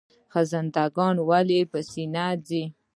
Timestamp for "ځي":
2.47-2.63